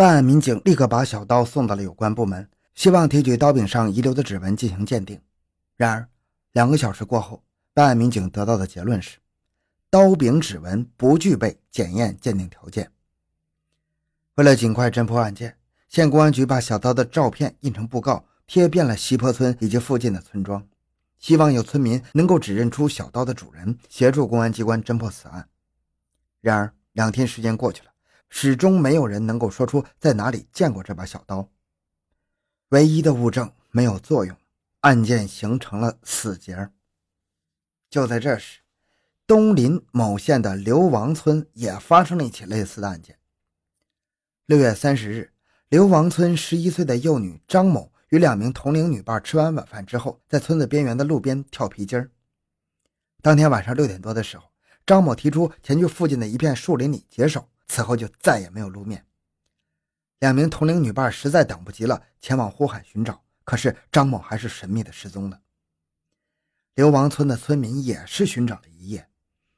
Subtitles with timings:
[0.00, 5.20] 办案民警立刻把小刀送到了有关部门，希望提取刀柄上遗留的指纹进行鉴定。
[5.76, 6.08] 然而，
[6.52, 7.42] 两个小时过后，
[7.74, 9.18] 办案民警得到的结论是，
[9.90, 12.90] 刀柄指纹不具备检验鉴定条件。
[14.36, 20.66] 为了尽快侦破案件，县公安局把小刀的照片印成布告，贴遍了西坡村以及附近的村庄，
[21.18, 25.46] 希望有村民能够指认出小刀的主人，协助公安机关侦破此案。
[26.40, 27.90] 然而，两天时间过去了，
[28.30, 31.50] 始终没有人能够说出在哪里见过这把小刀。
[32.70, 34.34] 唯一的物证没有作用，
[34.80, 36.70] 案件形成了死结。
[37.90, 38.60] 就在这时，
[39.26, 43.18] 东林某县的刘王村也发生了一起类似的案件。
[44.46, 45.32] 六月三十日，
[45.68, 52.10] 刘王村十一岁的幼女张某与两名同龄女伴吃完晚饭之后，在村子边缘的路边跳皮筋儿。
[53.20, 54.44] 当天晚上六点多的时候。
[54.86, 59.06] 张某提出前去附近的一片树林里解手，此后就再也没有露面。
[60.18, 65.40] 两名同龄女伴实在等不及了，前往呼喊寻找，可是张某还是神秘的失踪了。
[66.74, 69.08] 流亡村的村民也是寻找了一夜，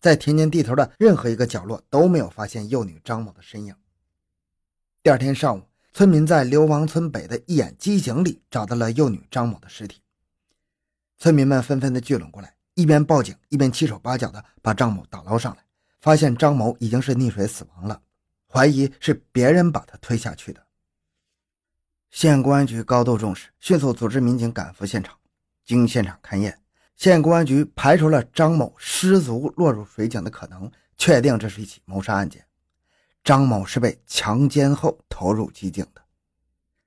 [0.00, 3.74] 在田间地头的任何一个角落都没有发现幼女张某的身影。
[5.02, 10.00] 第二天上午，村民在流亡村北的一眼机井里找到了幼女张某的尸体，
[11.18, 12.54] 村民们纷纷的聚拢过来。
[12.74, 15.64] 一边报警，一边七手八脚的把张某打捞上来，
[16.00, 18.02] 发现张某已经是溺水死亡了，
[18.52, 20.66] 怀疑是别人把他推下去的。
[22.10, 25.18] 县公安局高度重视，迅速组织民警赶赴现场。
[25.64, 26.60] 经现场勘验，
[26.94, 32.46] 县公安局排除了张某失足落入水井的可能，确定这是一起谋杀案件。
[33.24, 36.02] 张某是被强奸后投入机井的，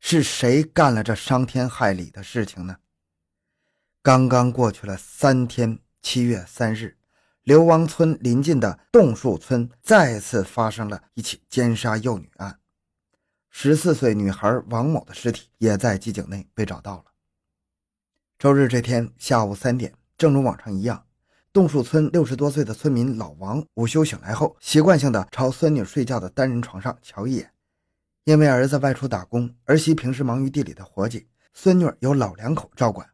[0.00, 2.78] 是谁干了这伤天害理的事情呢？
[4.00, 6.96] 刚刚过去了三天，七月三日，
[7.44, 12.60] 流亡村临近的洞树村再次发生了一起奸杀幼女案，
[13.50, 17.04] 十四岁女孩王某的尸体也在机井内被找到了。
[18.38, 21.04] 周日这天下午三点，正如往常一样，
[21.52, 27.52] 洞树村六十多岁的村民老王午休醒来后，习惯性的朝孙女睡觉的单人床上瞧一眼，
[28.22, 33.08] 因为儿子外出打工，儿媳平时忙于地里的活计，孙女由老两口照管。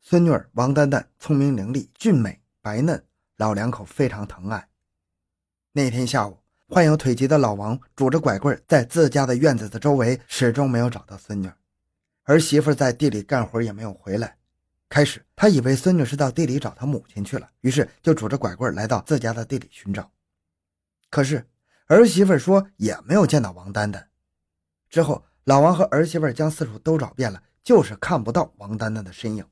[0.00, 3.04] 孙女王丹丹聪明伶俐、俊美白嫩，
[3.42, 4.68] 老两口非常疼爱。
[5.72, 6.38] 那天下午，
[6.68, 11.50] 患有腿疾的老王拄着拐棍在自家的院子的周围，始终没有找到孙女
[12.22, 12.38] 儿。
[12.38, 14.36] 媳妇在地里干活也没有回来。
[14.88, 20.08] 开始，他以为孙女是到地里找他母亲去了，于是就拄着拐棍来到自家的地里寻找。
[21.10, 21.44] 可是
[21.88, 24.08] 儿媳妇说也没有见到王丹丹。
[24.88, 29.44] 之后，老王和儿媳妇将四处都找遍了，就是看不到王丹丹的身影。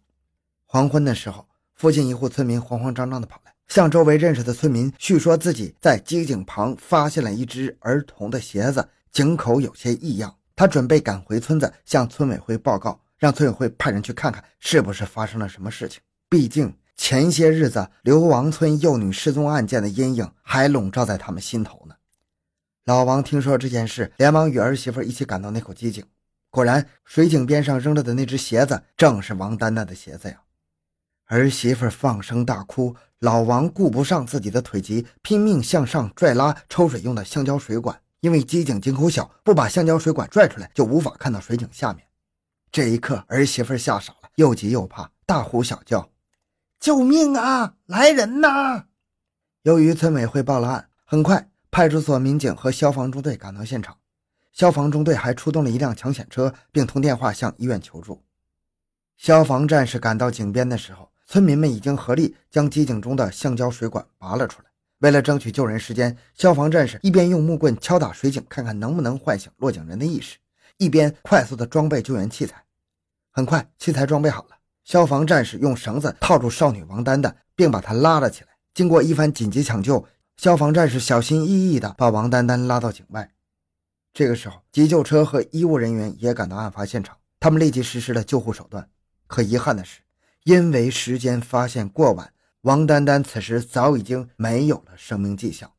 [0.65, 1.49] 黄昏的时候，
[1.81, 10.37] 附近一户村民慌慌张张地跑来，向周围认识的村民叙说自己在机井旁发现了一只儿童的鞋子，井口有些异样。
[10.55, 16.03] 他准备赶回村子向村委会报告，让村委会派人去看看是不是发生了什么事情。
[16.29, 21.95] 毕竟前些日子流亡村幼女失踪案件的阴影还笼罩在他们心头呢。
[22.85, 26.05] 老王听说这件事，连忙与儿媳妇一起赶到那口机井。
[26.51, 30.43] 果然，水井边上扔着的那只鞋子正是王丹丹的鞋子呀。
[31.31, 38.01] 儿媳妇放声大哭，老王顾不上自己的腿疾，拼命向上拽拉抽水用的橡胶水管。
[38.19, 42.05] 因为机井井口小，不把橡胶水管拽出来，就无法看到水井下面。
[42.73, 46.11] 这一刻，儿媳妇吓傻了，又急又怕，大呼小叫
[46.81, 47.75] ：“救命啊！
[47.87, 48.87] 来人呐！”
[49.63, 53.97] 由于村委会报了案，很快派出所民警和消防中队赶到现场，
[54.51, 58.21] 消防中队还出动了一辆抢险车，并通电话向医院求助。
[59.17, 61.09] 消防战士赶到井边的时候。
[61.31, 64.69] 村民们已经合力将机井中的橡胶水管拔了出来。
[64.99, 70.39] 为了争取救人时间，消防战士一边用木棍敲打水井，看看能不能唤醒落井人的意识，
[70.77, 72.65] 一边快速的装备救援器材。
[73.31, 78.49] 很快，器材装备好了，消防战士用绳子套住少女王丹丹，并把她拉了起来。
[78.75, 80.05] 经过一番紧急抢救，
[80.37, 83.31] 消防战士小心翼翼地把王丹丹拉到井外。
[84.13, 88.91] 这个时候，急救车和医务人员也赶到案发现场，他们立即实施了救护手段。
[89.29, 90.01] 可遗憾的是。
[90.45, 92.33] 因为时间发现过晚，
[92.63, 95.71] 王丹丹此时早已经没有了生命迹象。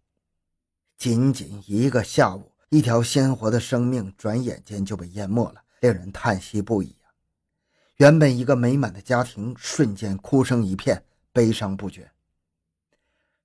[0.97, 7.09] 仅仅一个下午，一条鲜活的生命转眼间就被淹没了，令人叹息不已啊！
[7.97, 11.03] 原本一个美满的家庭，瞬间哭声一片，
[11.33, 12.11] 悲伤不绝。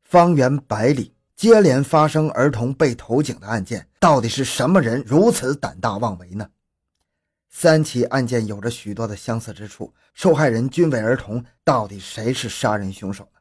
[0.03, 6.49] 方圆百里接连发生儿童被投井的案件，到底是什么人如此胆大妄为呢？
[7.49, 13.41] 三起案件有着许多的相似之处，受害人均为儿童，到底谁是杀人凶手呢？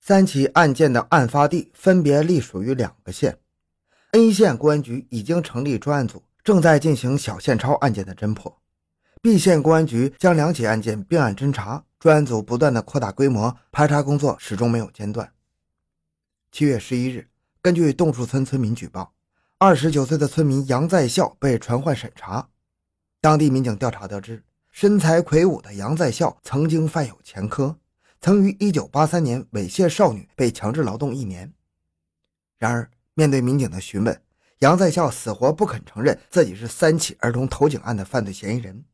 [0.00, 3.38] 三起案件的案发地分别隶属于两个县
[4.12, 8.60] ，A 县公安局已经成立专案组，正在进行小县超案件的侦破。
[9.20, 15.32] ；B 县公安局将两起案件并案侦查，专案组不断的扩大规模，排查工作始终没有间断。
[16.52, 17.28] 七月十一日，
[17.60, 19.12] 根据洞树村村民举报，
[19.58, 22.48] 二十九岁的村民杨在孝被传唤审查。
[23.26, 24.40] 当地民警调查得知，
[24.70, 27.76] 身材魁梧的杨在孝曾经犯有前科，
[28.20, 31.52] 曾于一九八三年猥亵少女，被强制劳动一年。
[32.56, 34.22] 然而，面对民警的询问，
[34.60, 38.84] 杨在孝死活不肯承认自己是三起儿童投井案的犯罪嫌疑人。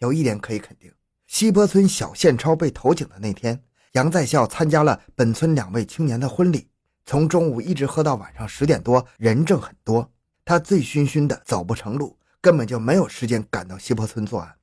[0.00, 0.92] 有一点可以肯定，
[1.26, 3.62] 西坡村小宪超被投井的那天，
[3.92, 6.68] 杨在孝参加了本村两位青年的婚礼，
[7.06, 10.12] 从中午一直喝到晚上十点多，人正很多，
[10.44, 14.54] 他醉醺醺的走不成路，根本就没有时间赶到西坡村作案。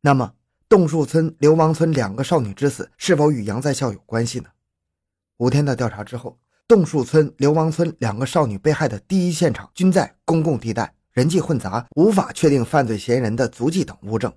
[0.00, 0.34] 那么，
[0.68, 4.46] 洞树村、流亡村两个少女之死是否与杨在孝有关系呢？
[5.38, 6.38] 五天的调查之后。
[6.66, 14.30] 洞树村、流亡村两个少女被害的第一现场均在公共地带，人迹混杂，无法确定犯罪嫌疑人的足迹等物证。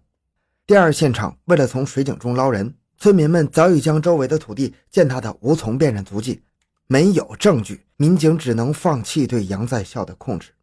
[0.66, 6.42] 第二现场，为了从水井中捞人，村民们早已将周围的土地践踏的无从辨认足迹，
[6.88, 10.54] 没有证据，民警只能放弃对杨在孝的控制。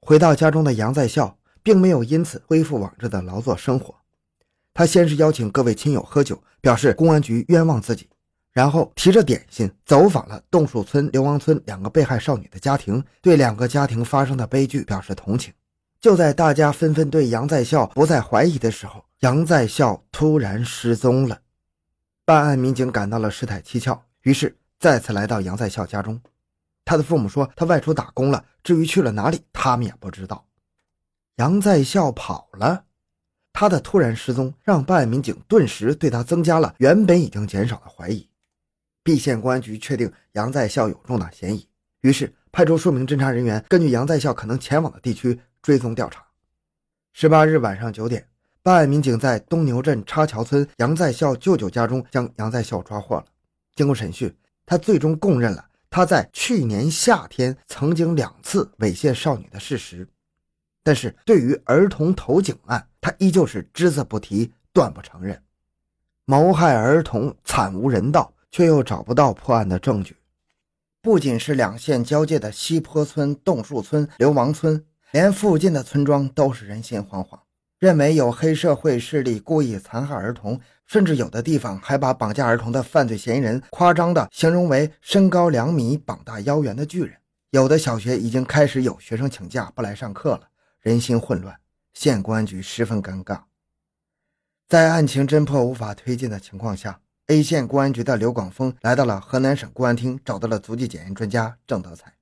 [0.00, 3.94] 回到家中的杨在孝，并没有因此恢复往日的劳作生活，
[4.72, 8.08] 他先是邀请各位亲友喝酒，表示公安局冤枉自己。
[8.52, 15.54] 然后提着点心走访了洞树村、流亡村两个被害少女的家庭，对两个家庭发生的悲剧表示同情。
[16.00, 21.38] 就在大家纷纷对杨在孝不再怀疑的时候，杨在孝突然失踪了。
[22.24, 26.20] 办案民警感到了事态蹊跷，于是再次来到杨在孝家中。
[26.84, 30.46] 他的父母说他外出打工了，至于去了哪里，他们也不知道。
[31.36, 32.84] 杨在孝跑了，
[33.52, 38.28] 他的突然失踪让办案民警顿时对他增加了原本已经减少的怀疑。
[39.02, 41.66] 蓟县公安局确定杨在孝有重大嫌疑，
[42.02, 46.22] 于是派出数名侦查人员，根据杨在孝可能前往的地区追踪调查。
[47.12, 48.28] 十八日晚上九点，
[48.62, 53.24] 办案民警在东牛镇插桥村杨在孝舅舅家中将杨在孝抓获了。
[53.74, 54.32] 经过审讯，
[54.66, 60.08] 他最终供认了他在去年夏天曾经两次猥亵少女的事实，
[60.82, 65.42] 但是对于儿童投井案，他依旧是只字不提，断不承认。
[66.24, 68.32] 谋害儿童，惨无人道。
[68.52, 70.16] 却又找不到破案的证据，
[71.00, 77.38] 不仅是两县交界的西坡村、洞树村、流亡村，连附近的村庄都是人心惶惶，
[77.80, 87.16] 认为有黑社会势力故意残害儿童，甚至有的地方还把绑架儿童的犯罪嫌疑人夸张的形容为身高两米、膀大腰圆的巨人。
[87.52, 90.42] 有的小学已经开始有学生请假不来上课了，
[90.80, 91.58] 人心混乱，
[91.94, 93.40] 县公安局十分尴尬。
[94.68, 97.00] 在案情侦破无法推进的情况下。
[97.28, 102.12] A 县公安局的刘广峰来到了河南省公安厅，找到了足迹检验专家郑德才。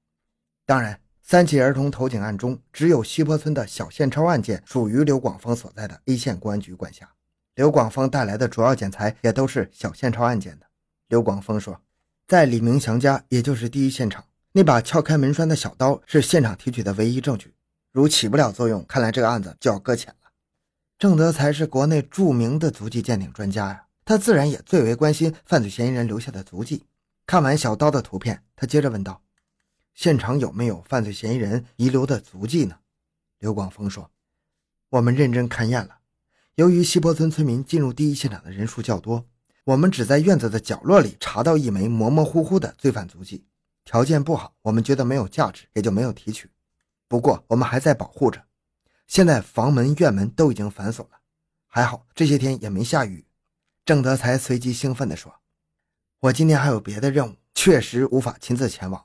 [0.67, 1.01] 当然，
[1.31, 7.07] 三起儿童投井案中，只有西坡村的小宪超案件属于刘广峰所在的 A 县公安局管辖。
[7.55, 10.65] 刘广峰带来的主要检材也都是小宪超案件的。
[11.09, 11.83] 刘广峰说，
[12.27, 17.53] 在李明祥家，也就是第一现场，那把撬开门栓的小刀是现场提取的唯一证据。
[17.93, 20.31] 如起不了作用，看来这个案子就要搁浅了。
[20.99, 23.85] 郑德才是国内著名的足迹鉴定专家呀。
[24.07, 26.87] 他自然也最为关心犯罪嫌疑人留下的足迹。
[27.27, 29.21] 看完小刀的图片，他接着问道
[29.99, 32.79] ：“现场有没有犯罪嫌疑人遗留的足迹呢？”
[33.41, 34.13] 刘广峰说
[34.91, 35.99] ：“我们认真勘验了。
[36.55, 39.27] 由于西坡村村民进入第一现场的人数较多，
[39.65, 43.45] 我们只在院子的角落里查到一枚模模糊糊的罪犯足迹。
[43.85, 46.49] 条件不好，我们觉得没有价值，也就没有提取。
[47.09, 48.45] 不过我们还在保护着。
[49.09, 51.19] 现在房门、院门都已经反锁了，
[51.67, 53.27] 还好这些天也没下雨。”
[53.85, 55.41] 郑德才随即兴奋地说
[56.21, 59.05] ：“我今天还有别的任务，确实无法亲自前往。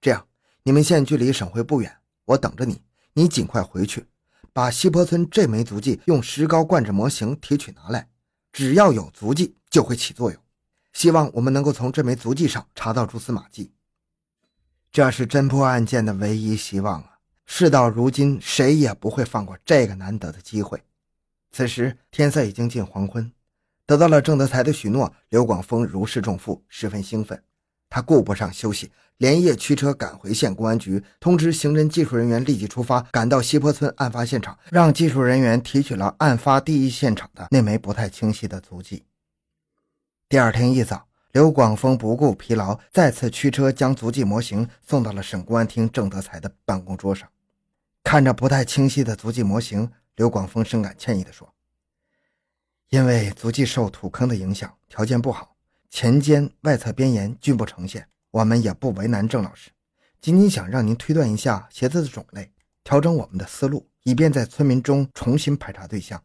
[0.00, 0.27] 这样，
[0.68, 1.96] 你们县距离省会不远，
[2.26, 2.82] 我等着你。
[3.14, 4.04] 你尽快回去，
[4.52, 8.10] 把西坡村这枚足迹用石膏灌制模型提取拿来。
[8.52, 10.38] 只要有足迹，就会起作用。
[10.92, 13.72] 希望我们能够从这枚足迹上查到蛛丝马迹。
[14.92, 17.12] 这是侦破案件的唯一希望啊！
[17.46, 20.82] 事到如今，谁也不会放过这个难得的机会。
[21.50, 23.32] 此时天色已经近黄昏。”
[23.88, 27.42] 得到了郑德才的许诺，刘广峰如释重负，十分兴奋。
[27.90, 39.04] 他顾不上休息，连夜驱车赶回县公安局，通知刑侦技术人员立即出发，赶到西坡村案发现场，让技术人员提取了案发第一现场的那枚不太清晰的足迹。
[40.28, 47.28] 第二天一早，刘广峰不顾疲劳，再次驱车将足迹模型送到了省公安厅郑德才的办公桌上。
[48.04, 51.52] 看着不太清晰的足迹模型，刘广峰深感歉意地说。
[52.90, 55.56] 因为足迹受土坑的影响，条件不好，
[55.90, 58.08] 前肩、外侧边沿均不呈现。
[58.30, 59.70] 我们也不为难郑老师，
[60.20, 62.52] 仅仅想让您推断一下鞋子的种类。
[62.84, 66.22] 调整我们的思路，以便在村民中重新排查对象。